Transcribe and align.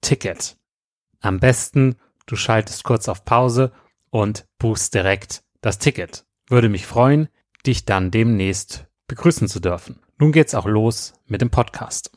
Ticket. 0.00 0.56
Am 1.20 1.40
besten, 1.40 1.96
du 2.26 2.36
schaltest 2.36 2.84
kurz 2.84 3.08
auf 3.08 3.24
Pause 3.24 3.72
und 4.10 4.46
buchst 4.58 4.94
direkt 4.94 5.42
das 5.60 5.78
Ticket. 5.78 6.24
Würde 6.48 6.68
mich 6.68 6.86
freuen, 6.86 7.28
dich 7.66 7.84
dann 7.84 8.10
demnächst 8.10 8.86
begrüßen 9.08 9.48
zu 9.48 9.60
dürfen. 9.60 10.00
Nun 10.18 10.32
geht's 10.32 10.54
auch 10.54 10.66
los 10.66 11.14
mit 11.26 11.40
dem 11.40 11.50
Podcast. 11.50 12.12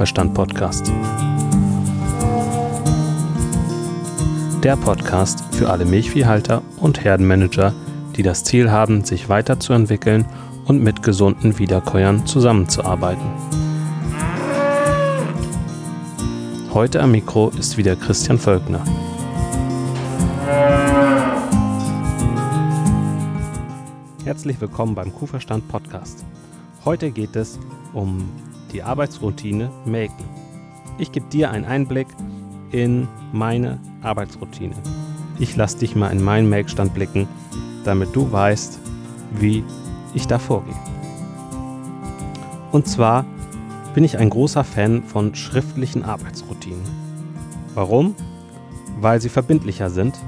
Kuhverstand 0.00 0.32
Podcast. 0.32 0.90
Der 4.64 4.74
Podcast 4.76 5.44
für 5.52 5.68
alle 5.68 5.84
Milchviehhalter 5.84 6.62
und 6.78 7.04
Herdenmanager, 7.04 7.74
die 8.16 8.22
das 8.22 8.42
Ziel 8.42 8.70
haben, 8.70 9.04
sich 9.04 9.28
weiterzuentwickeln 9.28 10.24
und 10.64 10.82
mit 10.82 11.02
gesunden 11.02 11.58
Wiederkäuern 11.58 12.24
zusammenzuarbeiten. 12.24 13.26
Heute 16.72 17.02
am 17.02 17.10
Mikro 17.10 17.50
ist 17.50 17.76
wieder 17.76 17.94
Christian 17.94 18.38
Völkner. 18.38 18.82
Herzlich 24.24 24.58
willkommen 24.62 24.94
beim 24.94 25.14
Kuhverstand 25.14 25.68
Podcast. 25.68 26.24
Heute 26.86 27.10
geht 27.10 27.36
es 27.36 27.58
um 27.92 28.30
die 28.72 28.82
Arbeitsroutine 28.82 29.70
Melken. 29.84 30.24
Ich 30.98 31.12
gebe 31.12 31.26
dir 31.30 31.50
einen 31.50 31.64
Einblick 31.64 32.08
in 32.72 33.08
meine 33.32 33.78
Arbeitsroutine. 34.02 34.74
Ich 35.38 35.56
lasse 35.56 35.78
dich 35.78 35.96
mal 35.96 36.10
in 36.10 36.22
meinen 36.22 36.48
Melkstand 36.48 36.94
blicken, 36.94 37.26
damit 37.84 38.14
du 38.14 38.30
weißt, 38.30 38.78
wie 39.32 39.64
ich 40.14 40.26
da 40.26 40.38
vorgehe. 40.38 40.74
Und 42.72 42.86
zwar 42.86 43.24
bin 43.94 44.04
ich 44.04 44.18
ein 44.18 44.30
großer 44.30 44.64
Fan 44.64 45.02
von 45.02 45.34
schriftlichen 45.34 46.04
Arbeitsroutinen. 46.04 46.82
Warum? 47.74 48.14
Weil 49.00 49.20
sie 49.20 49.28
verbindlicher 49.28 49.90
sind 49.90 50.18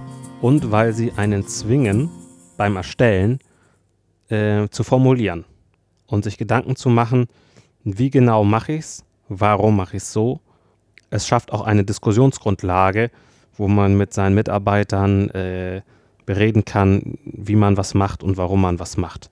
und 0.40 0.70
weil 0.72 0.92
sie 0.92 1.12
einen 1.12 1.46
zwingen, 1.46 2.10
beim 2.56 2.76
Erstellen 2.76 3.38
äh, 4.28 4.68
zu 4.68 4.84
formulieren 4.84 5.44
und 6.06 6.24
sich 6.24 6.38
Gedanken 6.38 6.76
zu 6.76 6.88
machen, 6.88 7.28
wie 7.84 8.10
genau 8.10 8.44
mache 8.44 8.72
ich 8.72 8.80
es? 8.80 9.04
Warum 9.28 9.76
mache 9.76 9.96
ich 9.96 10.02
es 10.02 10.12
so? 10.12 10.40
Es 11.10 11.26
schafft 11.26 11.52
auch 11.52 11.62
eine 11.62 11.84
Diskussionsgrundlage, 11.84 13.10
wo 13.56 13.68
man 13.68 13.96
mit 13.96 14.12
seinen 14.14 14.34
Mitarbeitern 14.34 15.30
äh, 15.30 15.82
bereden 16.26 16.64
kann, 16.64 17.18
wie 17.24 17.56
man 17.56 17.76
was 17.76 17.94
macht 17.94 18.22
und 18.22 18.36
warum 18.36 18.62
man 18.62 18.78
was 18.78 18.96
macht. 18.96 19.30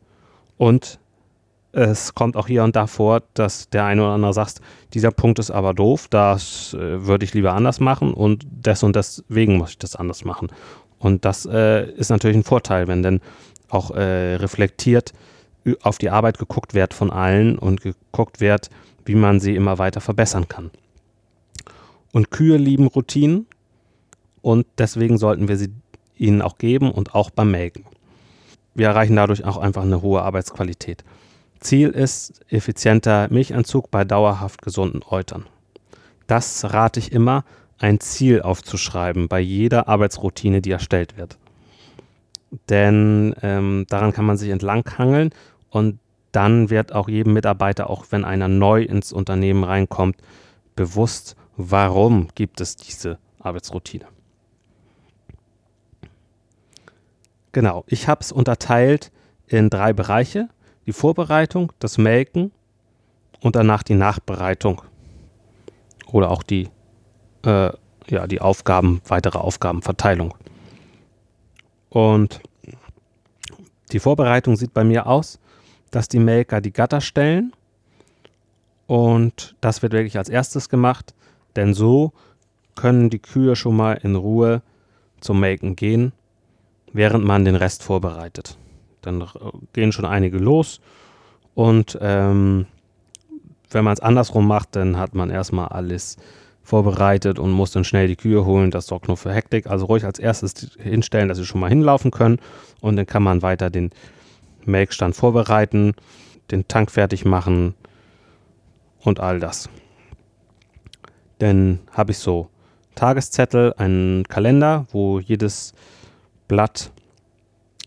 Und 0.56 0.99
es 1.72 2.15
kommt 2.15 2.37
auch 2.37 2.49
hier 2.49 2.65
und 2.65 2.75
da 2.75 2.87
vor, 2.87 3.22
dass 3.34 3.71
der 3.71 3.84
eine 3.84 4.03
oder 4.03 4.12
andere 4.12 4.34
sagt, 4.34 4.60
dieser 4.93 5.12
Punkt 5.12 5.39
ist 5.39 5.50
aber 5.50 5.72
doof, 5.72 6.09
das 6.09 6.75
äh, 6.75 7.06
würde 7.06 7.25
ich 7.25 7.33
lieber 7.33 7.53
anders 7.53 7.78
machen 7.78 8.12
und 8.12 8.44
des 8.50 8.83
und 8.83 8.97
deswegen 8.97 9.57
muss 9.57 9.71
ich 9.71 9.78
das 9.78 9.95
anders 9.95 10.25
machen. 10.25 10.48
Und 10.98 11.25
das 11.25 11.47
äh, 11.47 11.91
ist 11.92 12.10
natürlich 12.10 12.36
ein 12.36 12.45
Vorteil, 12.45 12.89
wenn 12.89 13.03
denn 13.03 13.21
auch 13.69 13.92
äh, 13.92 14.34
reflektiert 14.34 15.13
auf 15.83 15.98
die 15.98 16.10
Arbeit 16.10 16.39
geguckt 16.39 16.74
wird 16.74 16.95
von 16.95 17.10
allen 17.10 17.59
und 17.59 17.80
geguckt 17.80 18.41
wird, 18.41 18.71
wie 19.04 19.15
man 19.15 19.41
sie 19.41 19.57
immer 19.57 19.78
weiter 19.78 20.01
verbessern 20.01 20.48
kann. 20.48 20.71
Und 22.12 22.30
Kühe 22.30 22.57
lieben 22.57 22.86
Routinen 22.86 23.47
und 24.42 24.66
deswegen 24.78 25.18
sollten 25.18 25.48
wir 25.48 25.57
sie 25.57 25.72
ihnen 26.16 26.42
auch 26.42 26.59
geben 26.59 26.91
und 26.91 27.15
auch 27.15 27.30
beim 27.30 27.51
Melken. 27.51 27.84
Wir 28.74 28.89
erreichen 28.89 29.16
dadurch 29.16 29.45
auch 29.45 29.57
einfach 29.57 29.83
eine 29.83 30.03
hohe 30.03 30.22
Arbeitsqualität. 30.22 31.04
Ziel 31.60 31.91
ist 31.91 32.41
effizienter 32.48 33.28
Milchanzug 33.30 33.91
bei 33.91 34.04
dauerhaft 34.04 34.63
gesunden 34.63 35.03
Eutern. 35.09 35.47
Das 36.27 36.72
rate 36.72 37.01
ich 37.01 37.13
immer, 37.13 37.45
ein 37.78 38.01
Ziel 38.01 38.42
aufzuschreiben 38.42 39.28
bei 39.28 39.41
jeder 39.41 39.89
Arbeitsroutine, 39.89 40.63
die 40.63 40.71
erstellt 40.71 41.16
wird. 41.16 41.39
Denn 42.69 43.35
ähm, 43.43 43.87
daran 43.89 44.13
kann 44.13 44.25
man 44.25 44.37
sich 44.37 44.51
entlanghangeln 44.51 45.31
und 45.71 45.99
dann 46.33 46.71
wird 46.71 46.93
auch 46.93 47.09
jedem 47.09 47.33
Mitarbeiter, 47.33 47.91
auch 47.91 48.07
wenn 48.11 48.25
einer 48.25 48.49
neu 48.49 48.83
ins 48.83 49.13
Unternehmen 49.13 49.65
reinkommt, 49.65 50.17
bewusst, 50.77 51.37
warum 51.57 52.29
gibt 52.35 52.61
es 52.61 52.77
diese 52.77 53.19
Arbeitsroutine. 53.41 54.07
Genau, 57.53 57.85
ich 57.89 58.07
habe 58.07 58.21
es 58.21 58.31
unterteilt 58.31 59.11
in 59.47 59.71
drei 59.71 59.93
Bereiche. 59.93 60.49
Die 60.87 60.93
Vorbereitung, 60.93 61.73
das 61.79 61.99
Melken 61.99 62.53
und 63.41 63.57
danach 63.57 63.83
die 63.83 63.95
Nachbereitung. 63.95 64.83
Oder 66.07 66.31
auch 66.31 66.43
die, 66.43 66.69
äh, 67.45 67.71
ja, 68.09 68.27
die 68.27 68.41
Aufgaben, 68.41 69.01
weitere 69.07 69.39
Aufgabenverteilung. 69.39 70.35
Und 71.91 72.41
die 73.92 73.98
Vorbereitung 73.98 74.57
sieht 74.57 74.72
bei 74.72 74.84
mir 74.84 75.07
aus, 75.07 75.39
dass 75.91 76.09
die 76.09 76.21
Melker 76.21 76.60
die 76.60 76.72
Gatter 76.72 77.01
stellen. 77.01 77.53
Und 78.87 79.54
das 79.60 79.83
wird 79.83 79.92
wirklich 79.92 80.16
als 80.16 80.28
erstes 80.28 80.69
gemacht, 80.69 81.15
denn 81.57 81.75
so 81.75 82.13
können 82.75 83.10
die 83.10 83.19
Kühe 83.19 83.54
schon 83.54 83.77
mal 83.77 83.92
in 83.92 84.16
Ruhe 84.16 84.63
zum 85.21 85.41
Melken 85.41 85.77
gehen, 85.77 86.13
während 86.92 87.25
man 87.25 87.45
den 87.45 87.57
Rest 87.57 87.83
vorbereitet. 87.83 88.57
Dann 89.03 89.25
gehen 89.72 89.92
schon 89.92 90.07
einige 90.07 90.39
los 90.39 90.81
und 91.54 91.98
ähm, 92.01 92.66
wenn 93.71 93.84
man 93.84 93.92
es 93.92 94.01
andersrum 94.01 94.47
macht, 94.47 94.77
dann 94.77 94.97
hat 94.97 95.15
man 95.15 95.31
erstmal 95.31 95.69
alles 95.69 96.16
vorbereitet 96.71 97.41
und 97.41 97.51
muss 97.51 97.72
dann 97.72 97.83
schnell 97.83 98.07
die 98.07 98.17
Kühe 98.17 98.45
holen. 98.45 98.71
Das 98.71 98.87
sorgt 98.87 99.09
nur 99.09 99.17
für 99.17 99.34
Hektik. 99.34 99.67
Also 99.67 99.87
ruhig 99.87 100.05
als 100.05 100.21
erstes 100.21 100.71
hinstellen, 100.78 101.28
dass 101.28 101.37
sie 101.37 101.45
schon 101.45 101.61
mal 101.61 101.69
hinlaufen 101.69 102.13
können 102.13 102.39
und 102.81 102.95
dann 102.97 103.07
kann 103.07 103.25
man 103.25 103.43
weiter 103.43 103.71
den 103.71 103.91
Melkstand 104.65 105.17
vorbereiten, 105.17 105.95
den 106.53 106.69
Tank 106.69 106.93
fertig 106.93 107.25
machen 107.25 107.75
und 109.01 109.19
all 109.19 109.41
das. 109.41 109.69
Dann 111.39 111.81
habe 111.91 112.13
ich 112.13 112.19
so 112.19 112.49
Tageszettel, 112.95 113.75
einen 113.77 114.25
Kalender, 114.25 114.87
wo 114.93 115.19
jedes 115.19 115.75
Blatt, 116.47 116.93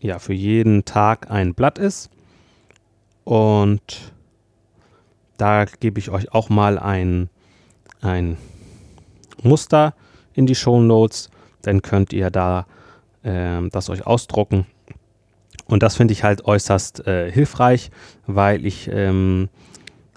ja, 0.02 0.18
für 0.18 0.34
jeden 0.34 0.84
Tag 0.84 1.30
ein 1.30 1.54
Blatt 1.54 1.78
ist. 1.78 2.10
Und 3.24 4.12
da 5.38 5.64
gebe 5.64 5.98
ich 5.98 6.10
euch 6.10 6.32
auch 6.32 6.50
mal 6.50 6.78
ein, 6.78 7.30
ein 8.02 8.36
Muster 9.42 9.94
in 10.34 10.46
die 10.46 10.54
Show 10.54 10.80
Notes. 10.80 11.30
Dann 11.62 11.82
könnt 11.82 12.12
ihr 12.12 12.30
da 12.30 12.66
äh, 13.22 13.68
das 13.70 13.90
euch 13.90 14.06
ausdrucken. 14.06 14.66
Und 15.66 15.82
das 15.82 15.96
finde 15.96 16.12
ich 16.12 16.24
halt 16.24 16.44
äußerst 16.44 17.06
äh, 17.06 17.30
hilfreich, 17.30 17.90
weil 18.26 18.66
ich 18.66 18.88
ähm, 18.92 19.48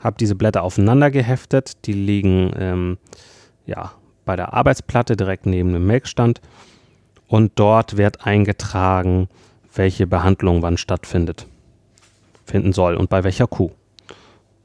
habe 0.02 0.18
diese 0.20 0.36
Blätter 0.36 0.64
aufeinander 0.64 1.10
geheftet. 1.10 1.86
Die 1.86 1.94
liegen 1.94 2.52
ähm, 2.58 2.98
ja 3.66 3.94
bei 4.26 4.36
der 4.36 4.54
Arbeitsplatte 4.54 5.16
direkt 5.16 5.46
neben 5.46 5.74
dem 5.74 5.88
Melkstand 5.88 6.42
und 7.28 7.54
dort 7.56 7.98
wird 7.98 8.26
eingetragen, 8.26 9.30
welche 9.74 10.06
Behandlung 10.06 10.62
wann 10.62 10.78
stattfindet, 10.78 11.48
finden 12.46 12.74
soll 12.74 12.96
und 12.96 13.10
bei 13.10 13.24
welcher 13.24 13.48
Kuh. 13.48 13.72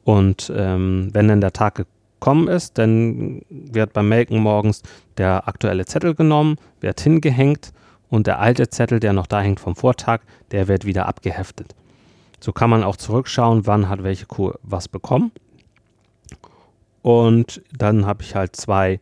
Und 0.05 0.53
ähm, 0.55 1.11
wenn 1.13 1.29
dann 1.29 1.41
der 1.41 1.53
Tag 1.53 1.87
gekommen 2.23 2.47
ist, 2.47 2.79
dann 2.79 3.43
wird 3.51 3.93
beim 3.95 4.09
Melken 4.09 4.39
morgens 4.39 4.83
der 5.17 5.49
aktuelle 5.49 5.87
Zettel 5.87 6.15
genommen, 6.15 6.55
wird 6.81 7.01
hingehängt 7.01 7.73
und 8.11 8.29
der 8.29 8.39
alte 8.39 8.69
Zettel, 8.69 9.01
der 9.01 9.13
noch 9.13 9.27
da 9.27 9.41
hängt 9.41 9.59
vom 9.59 9.75
Vortag, 9.75 10.21
der 10.53 10.69
wird 10.69 10.85
wieder 10.85 11.09
abgeheftet. 11.09 11.75
So 12.39 12.53
kann 12.53 12.71
man 12.71 12.85
auch 12.85 12.95
zurückschauen, 12.95 13.67
wann 13.67 13.89
hat 13.89 14.05
welche 14.05 14.27
Kuh 14.27 14.53
was 14.63 14.87
bekommen. 14.87 15.33
Und 17.03 17.61
dann 17.77 18.07
habe 18.07 18.23
ich 18.23 18.37
halt 18.37 18.55
zwei 18.55 19.01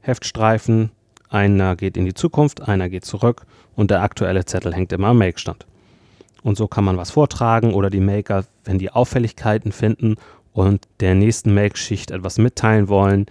Heftstreifen. 0.00 0.90
Einer 1.28 1.76
geht 1.76 1.98
in 1.98 2.06
die 2.06 2.14
Zukunft, 2.14 2.66
einer 2.66 2.88
geht 2.88 3.04
zurück 3.04 3.44
und 3.76 3.90
der 3.90 4.00
aktuelle 4.00 4.46
Zettel 4.46 4.74
hängt 4.74 4.90
immer 4.94 5.08
am 5.08 5.18
Make-Stand. 5.18 5.66
Und 6.42 6.56
so 6.56 6.66
kann 6.66 6.84
man 6.84 6.96
was 6.96 7.10
vortragen 7.10 7.74
oder 7.74 7.90
die 7.90 8.00
Maker, 8.00 8.46
wenn 8.64 8.78
die 8.78 8.90
Auffälligkeiten 8.90 9.70
finden 9.70 10.16
und 10.54 10.86
der 11.00 11.14
nächsten 11.14 11.52
Make-Schicht 11.52 12.10
etwas 12.10 12.38
mitteilen 12.38 12.88
wollen, 12.88 13.26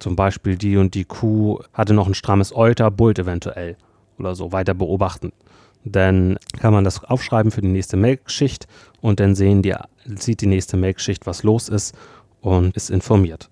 zum 0.00 0.16
Beispiel 0.16 0.56
die 0.56 0.76
und 0.76 0.94
die 0.94 1.04
Kuh 1.04 1.60
hatte 1.72 1.94
noch 1.94 2.06
ein 2.06 2.14
strammes 2.14 2.54
Euter, 2.54 2.90
bullt 2.90 3.18
eventuell 3.18 3.76
oder 4.18 4.34
so, 4.34 4.52
weiter 4.52 4.74
beobachten. 4.74 5.32
Dann 5.84 6.36
kann 6.58 6.72
man 6.72 6.84
das 6.84 7.02
aufschreiben 7.02 7.52
für 7.52 7.62
die 7.62 7.68
nächste 7.68 7.96
Make-Schicht 7.96 8.66
und 9.00 9.20
dann 9.20 9.34
sehen 9.34 9.62
die, 9.62 9.74
sieht 10.04 10.40
die 10.40 10.46
nächste 10.46 10.76
Make-Schicht, 10.76 11.26
was 11.26 11.44
los 11.44 11.68
ist 11.68 11.96
und 12.40 12.76
ist 12.76 12.90
informiert. 12.90 13.48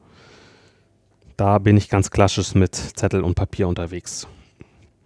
Da 1.37 1.59
bin 1.59 1.77
ich 1.77 1.89
ganz 1.89 2.11
klassisch 2.11 2.55
mit 2.55 2.75
Zettel 2.75 3.23
und 3.23 3.35
Papier 3.35 3.69
unterwegs. 3.69 4.27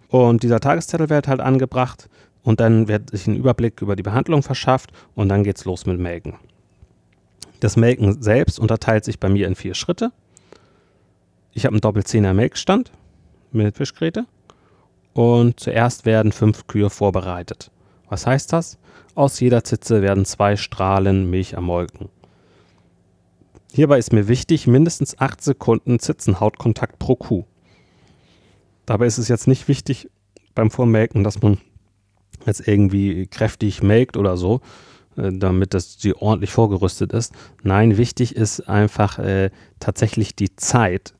Und 0.08 0.42
dieser 0.42 0.60
Tageszettel 0.60 1.10
wird 1.10 1.28
halt 1.28 1.40
angebracht 1.40 2.08
und 2.42 2.60
dann 2.60 2.88
wird 2.88 3.10
sich 3.10 3.26
ein 3.26 3.36
Überblick 3.36 3.82
über 3.82 3.94
die 3.94 4.02
Behandlung 4.02 4.42
verschafft 4.42 4.90
und 5.14 5.28
dann 5.28 5.44
geht's 5.44 5.64
los 5.66 5.86
mit 5.86 5.98
Melken. 5.98 6.34
Das 7.60 7.76
Melken 7.76 8.22
selbst 8.22 8.58
unterteilt 8.58 9.04
sich 9.04 9.20
bei 9.20 9.28
mir 9.28 9.46
in 9.46 9.54
vier 9.54 9.74
Schritte. 9.74 10.12
Ich 11.52 11.66
habe 11.66 11.74
einen 11.74 11.82
Doppelzehner 11.82 12.32
Melkstand 12.32 12.90
mit 13.52 13.76
Fischgräte 13.76 14.24
und 15.12 15.60
zuerst 15.60 16.06
werden 16.06 16.32
fünf 16.32 16.66
Kühe 16.66 16.88
vorbereitet. 16.88 17.70
Was 18.08 18.26
heißt 18.26 18.52
das? 18.52 18.78
Aus 19.14 19.40
jeder 19.40 19.62
Zitze 19.64 20.02
werden 20.02 20.24
zwei 20.24 20.56
Strahlen 20.56 21.30
Milch 21.30 21.52
ermolken. 21.52 22.08
Hierbei 23.72 23.98
ist 23.98 24.12
mir 24.12 24.26
wichtig, 24.26 24.66
mindestens 24.66 25.18
8 25.18 25.42
Sekunden 25.42 25.98
Zitzenhautkontakt 25.98 26.98
pro 26.98 27.14
Kuh. 27.16 27.44
Dabei 28.86 29.06
ist 29.06 29.18
es 29.18 29.28
jetzt 29.28 29.46
nicht 29.46 29.68
wichtig 29.68 30.08
beim 30.54 30.70
Vormelken, 30.70 31.22
dass 31.22 31.40
man 31.42 31.58
jetzt 32.46 32.66
irgendwie 32.66 33.26
kräftig 33.26 33.82
melkt 33.82 34.16
oder 34.16 34.36
so, 34.36 34.60
damit 35.32 35.74
das 35.74 35.98
sie 35.98 36.14
ordentlich 36.14 36.50
vorgerüstet 36.50 37.12
ist. 37.12 37.34
Nein, 37.62 37.96
wichtig 37.96 38.36
ist 38.36 38.68
einfach 38.68 39.18
äh, 39.18 39.50
tatsächlich 39.78 40.34
die 40.34 40.56
Zeit, 40.56 41.14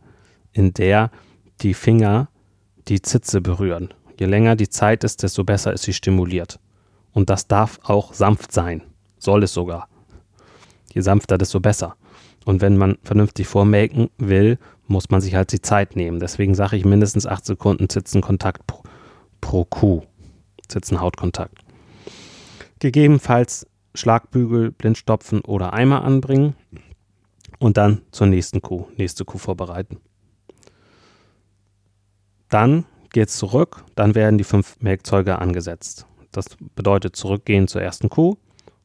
in 0.52 0.73
der 0.73 1.11
die 1.61 1.75
Finger 1.75 2.29
die 2.88 3.02
Zitze 3.02 3.41
berühren. 3.41 3.93
Je 4.19 4.26
länger 4.26 4.56
die 4.56 4.69
Zeit 4.69 5.05
ist, 5.05 5.23
desto 5.23 5.44
besser 5.44 5.73
ist 5.73 5.82
sie 5.85 5.93
stimuliert. 5.93 6.58
Und 7.12 7.31
das 7.31 7.49
darf 7.49 7.81
auch 7.82 8.12
sanft 8.14 8.52
sein. 8.52 8.82
Soll 9.19 9.43
es 9.43 9.52
sogar. 9.52 9.88
Je 10.93 11.00
sanfter, 11.00 11.38
desto 11.38 11.61
besser. 11.61 11.97
Und 12.44 12.61
wenn 12.61 12.76
man 12.76 12.99
vernünftig 13.02 13.47
vormelken 13.47 14.11
will, 14.19 14.58
muss 14.87 15.11
man 15.11 15.20
sich 15.20 15.35
halt 15.35 15.52
die 15.52 15.61
Zeit 15.61 15.94
nehmen. 15.94 16.20
Deswegen 16.20 16.55
sage 16.55 16.76
ich 16.76 16.85
mindestens 16.85 17.26
8 17.26 17.44
Sekunden 17.44 17.88
Zitzenkontakt 17.88 18.67
pro, 18.67 18.82
pro 19.40 19.64
Kuh. 19.64 20.02
Zitzenhautkontakt. 20.69 21.59
Gegebenenfalls 22.78 23.66
Schlagbügel, 23.94 24.73
Blindstopfen 24.73 25.40
oder 25.40 25.73
Eimer 25.73 26.04
anbringen 26.04 26.54
und 27.59 27.76
dann 27.76 28.02
zur 28.11 28.26
nächsten 28.26 28.62
Kuh, 28.62 28.87
nächste 28.97 29.25
Kuh 29.25 29.38
vorbereiten. 29.38 29.99
Dann 32.49 32.85
geht 33.12 33.28
es 33.28 33.37
zurück, 33.37 33.85
dann 33.94 34.14
werden 34.14 34.38
die 34.38 34.44
fünf 34.44 34.76
Melkzeuge 34.80 35.38
angesetzt. 35.38 36.06
Das 36.32 36.47
bedeutet 36.75 37.16
zurückgehen 37.16 37.68
zur 37.68 37.82
ersten 37.82 38.09
Kuh, 38.09 38.37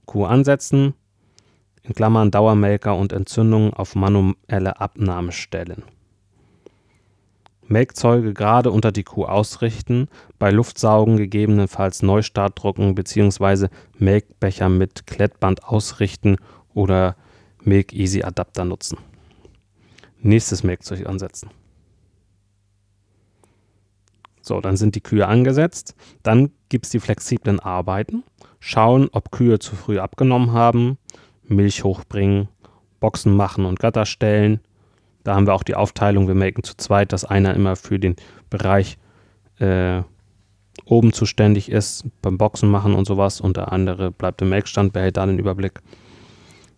Kuh 0.06 0.26
ansetzen, 0.26 0.94
in 1.84 1.94
Klammern 1.94 2.32
Dauermelker 2.32 2.96
und 2.96 3.14
Entzündungen 3.14 3.74
auf 3.74 3.96
manuelle 3.96 4.80
Abnahme 4.80 5.32
stellen. 5.32 5.84
Melkzeuge 7.68 8.34
gerade 8.34 8.72
unter 8.72 8.92
die 8.92 9.04
Kuh 9.04 9.26
ausrichten, 9.26 10.08
bei 10.38 10.52
Luftsaugen 10.52 11.18
gegebenenfalls 11.18 12.04
Neustart 12.04 12.62
drucken 12.62 12.96
bzw. 12.96 13.68
Melkbecher 13.98 14.70
mit 14.70 15.08
Klettband 15.08 15.64
ausrichten 15.64 16.38
oder 16.74 17.16
Milk 17.64 17.94
Easy 17.94 18.24
Adapter 18.24 18.66
nutzen. 18.66 18.98
Nächstes 20.22 20.64
Melkzeug 20.64 21.08
ansetzen. 21.08 21.50
So, 24.42 24.62
dann 24.62 24.78
sind 24.78 24.94
die 24.94 25.02
Kühe 25.02 25.28
angesetzt. 25.28 25.96
Dann 26.22 26.52
gibt 26.70 26.86
es 26.86 26.92
die 26.92 27.00
flexiblen 27.00 27.60
Arbeiten. 27.60 28.24
Schauen, 28.60 29.10
ob 29.12 29.32
Kühe 29.32 29.58
zu 29.58 29.76
früh 29.76 29.98
abgenommen 29.98 30.52
haben, 30.52 31.00
Milch 31.44 31.84
hochbringen, 31.84 32.48
Boxen 33.00 33.36
machen 33.36 33.66
und 33.66 33.80
Gatter 33.80 34.06
stellen. 34.06 34.60
Da 35.26 35.34
haben 35.36 35.48
wir 35.48 35.56
auch 35.56 35.64
die 35.64 35.74
Aufteilung, 35.74 36.28
wir 36.28 36.36
melken 36.36 36.64
zu 36.64 36.78
zweit, 36.78 37.12
dass 37.12 37.26
einer 37.26 37.56
immer 37.56 37.76
für 37.76 37.98
den 37.98 38.16
Bereich 38.52 39.00
äh, 39.58 40.04
oben 40.86 41.14
zuständig 41.14 41.72
ist, 41.72 42.06
beim 42.22 42.38
Boxen 42.38 42.70
machen 42.70 42.94
und 42.94 43.06
sowas 43.06 43.42
und 43.42 43.58
der 43.58 43.72
andere 43.72 44.12
bleibt 44.12 44.44
im 44.44 44.50
Melkstand, 44.50 44.94
behält 44.94 45.18
da 45.18 45.26
den 45.26 45.40
Überblick. 45.40 45.82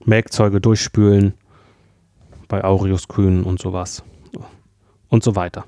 Melkzeuge 0.06 0.62
durchspülen 0.62 1.34
bei 2.48 2.64
Aureus-Kühen 2.64 3.44
und 3.44 3.60
sowas 3.60 4.02
und 5.10 5.24
so 5.26 5.36
weiter. 5.36 5.66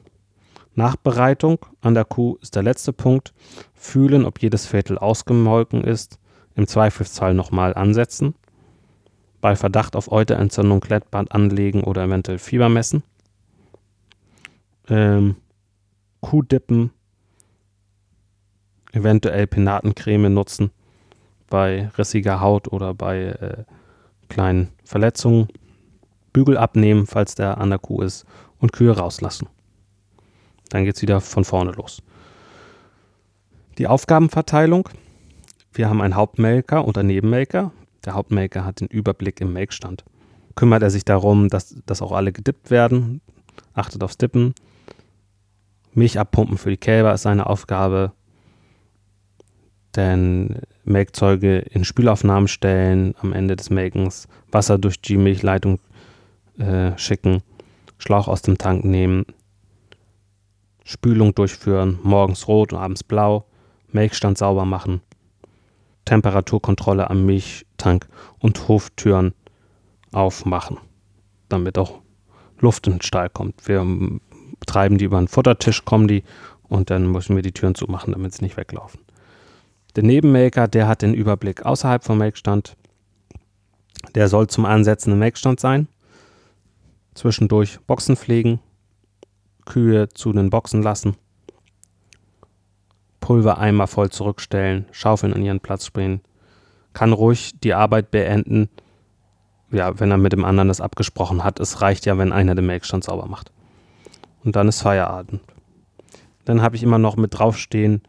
Nachbereitung 0.74 1.66
an 1.82 1.96
der 1.96 2.06
Kuh 2.06 2.38
ist 2.42 2.56
der 2.56 2.64
letzte 2.64 2.94
Punkt. 2.94 3.34
Fühlen, 3.74 4.24
ob 4.24 4.42
jedes 4.42 4.66
Viertel 4.66 4.98
ausgemolken 4.98 5.84
ist. 5.84 6.18
Im 6.56 6.66
Zweifelsfall 6.66 7.34
nochmal 7.34 7.74
ansetzen 7.74 8.36
bei 9.41 9.55
Verdacht 9.55 9.96
auf 9.96 10.12
Euterentzündung 10.12 10.81
Klettband 10.81 11.31
anlegen 11.31 11.84
oder 11.84 12.03
eventuell 12.03 12.39
Fieber 12.39 12.69
messen. 12.69 13.03
Ähm, 14.89 15.36
Kuhdippen, 16.22 16.91
eventuell 18.91 19.48
Penatencreme 19.48 20.34
nutzen 20.34 20.72
bei 21.50 21.89
rissiger 21.98 22.41
Haut 22.41 22.72
oder 22.72 22.93
bei 22.93 23.25
äh, 23.25 23.63
kleinen 24.29 24.69
Verletzungen. 24.84 25.48
Bügel 26.31 26.58
abnehmen, 26.58 27.08
falls 27.08 27.36
der 27.36 27.58
an 27.58 27.69
der 27.69 27.79
Kuh 27.79 28.01
ist 28.01 28.25
und 28.60 28.72
Kühe 28.72 28.96
rauslassen. 28.96 29.48
Dann 30.69 30.86
geht 30.86 30.96
es 30.96 31.01
wieder 31.01 31.22
von 31.22 31.43
vorne 31.43 31.72
los. 31.72 32.03
Die 33.79 33.88
Aufgabenverteilung. 33.88 34.89
Wir 35.74 35.89
haben 35.89 36.01
einen 36.01 36.15
Hauptmelker 36.15 36.88
oder 36.88 37.01
Nebenmelker. 37.01 37.72
Der 38.10 38.16
Hauptmelker 38.16 38.66
hat 38.66 38.82
den 38.82 38.88
Überblick 38.88 39.39
im 39.39 39.54
Melkstand. 39.54 40.04
Kümmert 40.56 40.82
er 40.82 40.89
sich 40.89 41.06
darum, 41.06 41.48
dass, 41.48 41.75
dass 41.86 42.01
auch 42.01 42.12
alle 42.12 42.32
gedippt 42.32 42.72
werden, 42.72 43.22
achtet 43.75 44.04
aufs 44.04 44.18
Dippen. 44.18 44.56
Milch 45.94 46.18
abpumpen 46.18 46.58
für 46.58 46.72
die 46.72 46.78
Kälber 46.78 47.13
ist 47.13 47.22
seine 47.22 47.46
Aufgabe. 47.46 48.13
Denn 49.96 50.58
Melkzeuge 50.86 51.60
in 51.60 51.84
Spülaufnahmen 51.84 52.48
stellen, 52.48 53.13
am 53.20 53.32
Ende 53.32 53.56
des 53.56 53.70
Melkens 53.70 54.28
Wasser 54.51 54.80
durch 54.80 55.00
die 55.00 55.18
Milchleitung 55.18 55.80
äh, 56.58 56.98
schicken, 56.98 57.44
Schlauch 58.00 58.28
aus 58.28 58.42
dem 58.42 58.58
Tank 58.58 58.86
nehmen, 58.86 59.28
Spülung 60.84 61.36
durchführen, 61.36 62.00
morgens 62.01 62.48
rot 62.48 62.74
und 62.74 62.80
abends 62.80 63.04
blau, 63.04 63.46
Melkstand 63.92 64.39
sauber 64.39 64.66
machen, 64.66 65.01
Temperaturkontrolle 66.10 67.08
am 67.08 67.28
Milchtank 67.28 68.08
und 68.39 68.68
Hoftüren 68.68 69.36
aufmachen, 70.12 70.80
damit 71.50 71.78
auch 71.78 72.00
Luft 72.60 72.88
in 72.88 72.94
den 72.94 73.01
Stall 73.04 73.30
kommt. 73.30 73.68
Wir 73.68 73.86
treiben 74.66 74.98
die 74.98 75.06
über 75.06 75.20
den 75.20 75.28
Futtertisch, 75.28 75.86
kommen 75.86 76.08
die 76.08 76.24
und 76.63 76.89
dann 76.89 77.12
müssen 77.12 77.36
wir 77.36 77.44
die 77.44 77.51
Türen 77.51 77.75
zumachen, 77.75 78.13
damit 78.13 78.34
sie 78.34 78.44
nicht 78.44 78.58
weglaufen. 78.58 79.01
Der 79.96 80.04
Nebenmelker, 80.04 80.68
der 80.68 80.88
hat 80.88 81.04
den 81.04 81.13
Überblick 81.13 81.63
außerhalb 81.63 82.04
vom 82.04 82.18
Melkstand. 82.18 82.75
Der 84.16 84.30
soll 84.30 84.48
zum 84.48 84.66
Ansetzen 84.66 85.13
im 85.13 85.20
Melkstand 85.20 85.60
sein. 85.60 85.88
Zwischendurch 87.13 87.80
Boxen 87.82 88.16
pflegen, 88.16 88.60
Kühe 89.66 90.10
zu 90.10 90.34
den 90.34 90.50
Boxen 90.50 90.82
lassen, 90.82 91.18
Pulvereimer 93.30 93.86
voll 93.86 94.10
zurückstellen, 94.10 94.88
Schaufeln 94.92 95.36
an 95.36 95.44
ihren 95.44 95.60
Platz 95.60 95.92
bringen, 95.92 96.22
kann 96.94 97.14
ruhig 97.14 97.52
die 97.64 97.76
Arbeit 97.76 98.10
beenden, 98.10 98.70
ja, 99.70 100.00
wenn 100.00 100.10
er 100.10 100.18
mit 100.18 100.34
dem 100.34 100.44
anderen 100.44 100.68
das 100.68 100.82
abgesprochen 100.82 101.44
hat. 101.44 101.60
Es 101.60 101.80
reicht 101.80 102.08
ja, 102.08 102.18
wenn 102.18 102.32
einer 102.32 102.56
den 102.56 102.66
Melkstand 102.66 103.04
sauber 103.04 103.28
macht. 103.28 103.52
Und 104.44 104.56
dann 104.56 104.68
ist 104.68 104.82
Feierabend. 104.82 105.42
Dann 106.46 106.64
habe 106.64 106.76
ich 106.76 106.82
immer 106.82 106.98
noch 106.98 107.18
mit 107.18 107.38
draufstehen 107.38 108.02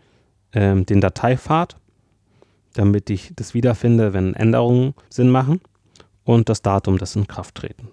ähm, 0.54 0.86
den 0.86 1.02
Dateipfad, 1.02 1.76
damit 2.72 3.10
ich 3.10 3.34
das 3.36 3.52
wiederfinde, 3.52 4.14
wenn 4.14 4.32
Änderungen 4.32 4.94
Sinn 5.10 5.28
machen 5.28 5.60
und 6.24 6.48
das 6.48 6.62
Datum 6.62 6.96
des 6.96 7.14
Inkrafttreten. 7.14 7.88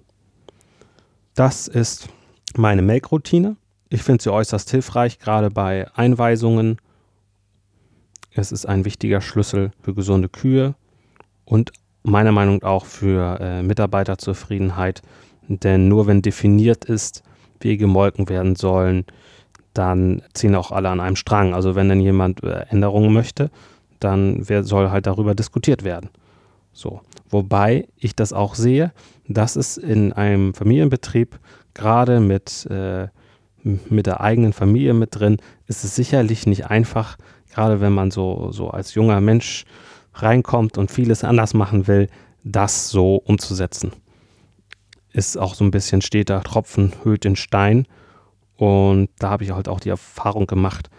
Das 1.35 1.67
ist 1.67 2.07
meine 2.55 2.83
Make-Routine. 2.83 3.57
Ich 3.89 4.03
finde 4.03 4.23
sie 4.23 4.31
äußerst 4.31 4.71
hilfreich, 4.71 5.19
gerade 5.19 5.51
bei 5.51 5.91
Einweisungen. 5.93 6.77
Es 8.37 8.51
ist 8.51 8.65
ein 8.65 8.85
wichtiger 8.85 9.21
Schlüssel 9.21 9.71
für 9.81 9.93
gesunde 9.93 10.29
Kühe 10.29 10.75
und 11.45 11.71
meiner 12.03 12.31
Meinung 12.31 12.59
nach 12.61 12.69
auch 12.69 12.85
für 12.85 13.39
äh, 13.39 13.63
Mitarbeiterzufriedenheit. 13.63 15.01
Denn 15.47 15.87
nur 15.87 16.07
wenn 16.07 16.21
definiert 16.21 16.85
ist, 16.85 17.23
wie 17.59 17.77
gemolken 17.77 18.29
werden 18.29 18.55
sollen, 18.55 19.05
dann 19.73 20.21
ziehen 20.33 20.55
auch 20.55 20.71
alle 20.71 20.89
an 20.89 20.99
einem 20.99 21.15
Strang. 21.15 21.53
Also 21.53 21.75
wenn 21.75 21.89
dann 21.89 21.99
jemand 21.99 22.43
äh, 22.43 22.65
Änderungen 22.69 23.13
möchte, 23.13 23.49
dann 23.99 24.43
soll 24.43 24.91
halt 24.91 25.07
darüber 25.07 25.35
diskutiert 25.35 25.83
werden. 25.83 26.09
So. 26.71 27.01
Wobei 27.29 27.87
ich 27.97 28.15
das 28.15 28.33
auch 28.33 28.55
sehe, 28.55 28.93
dass 29.27 29.55
es 29.55 29.77
in 29.77 30.13
einem 30.13 30.53
Familienbetrieb 30.53 31.39
gerade 31.73 32.19
mit, 32.19 32.67
äh, 32.69 33.07
mit 33.63 34.05
der 34.05 34.21
eigenen 34.21 34.53
Familie 34.53 34.93
mit 34.93 35.15
drin, 35.15 35.37
ist 35.65 35.83
es 35.83 35.95
sicherlich 35.95 36.45
nicht 36.45 36.67
einfach, 36.67 37.17
gerade 37.57 37.81
wenn 37.81 37.91
man 37.91 38.11
so, 38.11 38.51
so 38.51 38.69
als 38.69 38.93
junger 38.93 39.19
Mensch 39.19 39.65
reinkommt 40.13 40.77
und 40.77 40.91
vieles 40.91 41.23
anders 41.23 41.55
machen 41.55 41.87
will, 41.87 42.07
das 42.43 42.89
so 42.89 43.15
umzusetzen. 43.15 43.93
Ist 45.11 45.39
auch 45.39 45.55
so 45.55 45.63
ein 45.63 45.71
bisschen 45.71 46.03
steter 46.03 46.43
Tropfen 46.43 46.93
höht 47.03 47.23
den 47.23 47.35
Stein. 47.35 47.87
Und 48.57 49.09
da 49.17 49.31
habe 49.31 49.43
ich 49.43 49.51
halt 49.51 49.67
auch 49.67 49.79
die 49.79 49.89
Erfahrung 49.89 50.45
gemacht, 50.45 50.91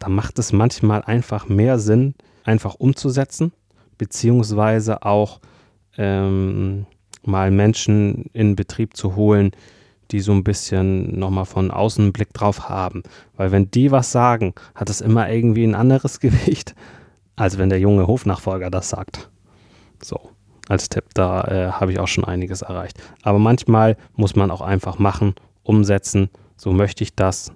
da 0.00 0.08
macht 0.08 0.40
es 0.40 0.52
manchmal 0.52 1.02
einfach 1.02 1.48
mehr 1.48 1.78
Sinn, 1.78 2.14
einfach 2.42 2.74
umzusetzen, 2.74 3.52
beziehungsweise 3.98 5.02
auch 5.02 5.40
ähm, 5.96 6.86
mal 7.22 7.52
Menschen 7.52 8.24
in 8.32 8.56
Betrieb 8.56 8.96
zu 8.96 9.14
holen, 9.14 9.52
die 10.10 10.20
so 10.20 10.32
ein 10.32 10.44
bisschen 10.44 11.18
nochmal 11.18 11.44
von 11.44 11.70
außen 11.70 12.04
einen 12.04 12.12
Blick 12.12 12.32
drauf 12.32 12.68
haben. 12.68 13.02
Weil 13.36 13.52
wenn 13.52 13.70
die 13.70 13.90
was 13.90 14.12
sagen, 14.12 14.54
hat 14.74 14.90
es 14.90 15.00
immer 15.00 15.30
irgendwie 15.30 15.64
ein 15.64 15.74
anderes 15.74 16.20
Gewicht, 16.20 16.74
als 17.36 17.58
wenn 17.58 17.68
der 17.68 17.80
junge 17.80 18.06
Hofnachfolger 18.06 18.70
das 18.70 18.88
sagt. 18.88 19.30
So, 20.02 20.30
als 20.68 20.88
Tipp, 20.88 21.04
da 21.14 21.42
äh, 21.42 21.72
habe 21.72 21.92
ich 21.92 21.98
auch 21.98 22.08
schon 22.08 22.24
einiges 22.24 22.62
erreicht. 22.62 22.98
Aber 23.22 23.38
manchmal 23.38 23.96
muss 24.14 24.36
man 24.36 24.50
auch 24.50 24.60
einfach 24.60 24.98
machen, 24.98 25.34
umsetzen, 25.62 26.30
so 26.56 26.72
möchte 26.72 27.04
ich 27.04 27.14
das. 27.14 27.52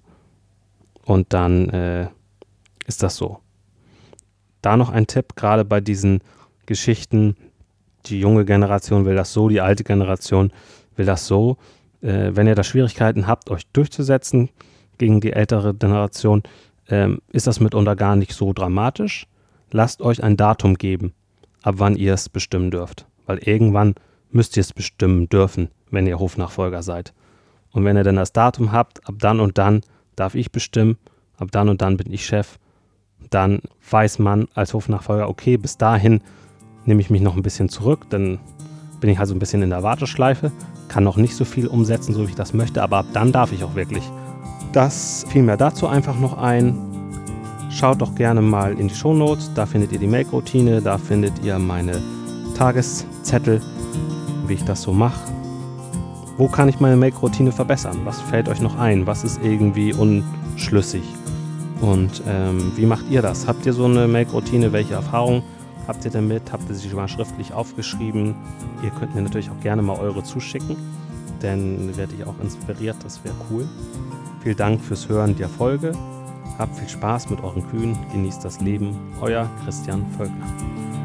Und 1.05 1.33
dann 1.33 1.69
äh, 1.71 2.09
ist 2.87 3.03
das 3.03 3.17
so. 3.17 3.39
Da 4.61 4.77
noch 4.77 4.91
ein 4.91 5.07
Tipp, 5.07 5.35
gerade 5.35 5.65
bei 5.65 5.81
diesen 5.81 6.21
Geschichten, 6.67 7.37
die 8.07 8.21
junge 8.21 8.45
Generation 8.45 9.05
will 9.05 9.17
das 9.17 9.33
so, 9.33 9.49
die 9.49 9.61
alte 9.61 9.85
Generation 9.85 10.53
will 10.97 11.07
das 11.07 11.27
so. 11.27 11.57
Äh, 12.03 12.35
wenn 12.35 12.47
ihr 12.47 12.55
da 12.55 12.65
Schwierigkeiten 12.65 13.27
habt, 13.27 13.51
euch 13.51 13.67
durchzusetzen 13.73 14.51
gegen 14.99 15.21
die 15.21 15.33
ältere 15.33 15.75
Generation, 15.75 16.43
ähm, 16.89 17.21
ist 17.33 17.47
das 17.47 17.61
mitunter 17.61 17.97
gar 17.97 18.17
nicht 18.17 18.33
so 18.33 18.53
dramatisch. 18.53 19.27
Lasst 19.71 20.03
euch 20.03 20.23
ein 20.23 20.37
Datum 20.37 20.75
geben, 20.75 21.15
ab 21.63 21.77
wann 21.79 21.97
ihr 21.97 22.15
es 22.15 22.29
bestimmen 22.29 22.71
dürft. 22.71 23.07
Weil 23.27 23.39
irgendwann 23.39 23.95
müsst 24.31 24.57
ihr 24.57 24.63
es 24.63 24.73
bestimmen 24.73 25.29
dürfen, 25.29 25.69
wenn 25.91 26.07
ihr 26.07 26.19
Hofnachfolger 26.19 26.83
seid. 26.83 27.15
Und 27.71 27.85
wenn 27.85 27.97
ihr 27.97 28.05
dann 28.05 28.17
das 28.17 28.33
Datum 28.33 28.73
habt, 28.73 29.07
ab 29.09 29.15
dann 29.19 29.41
und 29.41 29.57
dann 29.59 29.81
darf 30.17 30.35
ich 30.35 30.53
bestimmen, 30.53 30.99
ab 31.39 31.49
dann 31.53 31.69
und 31.69 31.81
dann 31.81 31.97
bin 31.97 32.13
ich 32.13 32.27
Chef, 32.27 32.59
dann 33.31 33.61
weiß 33.91 34.19
man 34.19 34.49
als 34.55 34.75
Hofnachfolger, 34.75 35.29
okay, 35.29 35.57
bis 35.57 35.79
dahin 35.79 36.21
nehme 36.85 37.01
ich 37.01 37.11
mich 37.11 37.23
noch 37.23 37.37
ein 37.37 37.43
bisschen 37.43 37.69
zurück, 37.69 38.07
dann 38.11 38.41
bin 39.03 39.11
ich 39.11 39.19
halt 39.19 39.29
so 39.29 39.35
ein 39.35 39.39
bisschen 39.39 39.63
in 39.63 39.71
der 39.71 39.83
Warteschleife, 39.83 40.51
kann 40.89 41.05
noch 41.05 41.19
nicht 41.19 41.37
so 41.37 41.45
viel 41.45 41.67
umsetzen, 41.67 42.15
so 42.15 42.23
wie 42.27 42.31
ich 42.31 42.37
das 42.37 42.55
möchte, 42.55 42.83
aber 42.83 42.99
ab 42.99 43.07
dann 43.13 43.33
darf 43.33 43.53
ich 43.53 43.63
auch 43.65 43.75
wirklich. 43.75 44.05
Das 44.73 45.27
fiel 45.29 45.43
mir 45.43 45.59
dazu 45.59 45.87
einfach 45.87 46.19
noch 46.19 46.39
ein. 46.39 46.79
Schaut 47.69 48.01
doch 48.01 48.15
gerne 48.15 48.41
mal 48.41 48.79
in 48.79 48.89
die 48.89 48.95
Shownotes, 48.95 49.51
da 49.55 49.67
findet 49.67 49.93
ihr 49.93 49.99
die 49.99 50.07
Make-Routine, 50.07 50.81
da 50.81 50.99
findet 50.99 51.45
ihr 51.45 51.59
meine 51.59 52.01
Tageszettel, 52.57 53.61
wie 54.47 54.55
ich 54.55 54.65
das 54.65 54.83
so 54.83 54.93
mache. 54.93 55.21
Wo 56.39 56.47
kann 56.47 56.69
ich 56.69 56.79
meine 56.79 56.97
Make-Routine 56.97 57.51
verbessern? 57.51 57.99
Was 58.05 58.21
fällt 58.21 58.49
euch 58.49 58.61
noch 58.61 58.79
ein? 58.79 59.07
Was 59.07 59.25
ist 59.25 59.41
irgendwie 59.43 59.93
unschlüssig? 59.93 61.03
Und 61.81 62.23
ähm, 62.29 62.73
wie 62.77 62.87
macht 62.87 63.11
ihr 63.11 63.21
das? 63.21 63.49
Habt 63.49 63.67
ihr 63.67 63.73
so 63.73 63.87
eine 63.87 64.07
Make-Routine? 64.07 64.73
Welche 64.73 64.95
Erfahrungen 64.95 65.43
habt 65.87 66.05
ihr 66.05 66.11
damit? 66.11 66.53
Habt 66.53 66.69
ihr 66.69 66.75
sie 66.75 66.89
schon 66.89 66.99
mal 66.99 67.09
schriftlich 67.09 67.53
aufgeschrieben? 67.53 68.35
Ihr 68.83 68.91
könnt 68.91 69.15
mir 69.15 69.23
natürlich 69.23 69.51
auch 69.51 69.61
gerne 69.61 69.83
mal 69.83 69.99
eure 69.99 70.23
zuschicken, 70.23 70.77
denn 71.43 71.97
werde 71.97 72.15
ich 72.15 72.25
auch 72.25 72.39
inspiriert, 72.41 72.97
das 73.05 73.25
wäre 73.25 73.35
cool. 73.51 73.69
Vielen 74.43 74.57
Dank 74.57 74.81
fürs 74.81 75.09
Hören 75.09 75.37
der 75.37 75.49
Folge. 75.49 75.93
Habt 76.59 76.77
viel 76.77 76.89
Spaß 76.89 77.31
mit 77.31 77.43
euren 77.43 77.67
Kühen, 77.71 77.97
genießt 78.13 78.45
das 78.45 78.61
Leben. 78.61 78.97
Euer 79.21 79.49
Christian 79.65 80.05
Völkner. 80.17 81.02